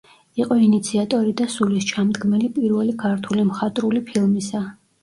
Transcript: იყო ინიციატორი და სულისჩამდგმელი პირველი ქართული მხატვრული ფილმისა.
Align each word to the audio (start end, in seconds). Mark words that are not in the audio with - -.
იყო 0.43 0.55
ინიციატორი 0.67 1.35
და 1.41 1.47
სულისჩამდგმელი 1.57 2.51
პირველი 2.59 2.99
ქართული 3.07 3.49
მხატვრული 3.53 4.07
ფილმისა. 4.11 4.69